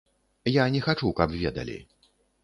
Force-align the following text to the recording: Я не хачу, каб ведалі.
Я 0.53 0.63
не 0.75 0.79
хачу, 0.85 1.11
каб 1.19 1.35
ведалі. 1.41 1.75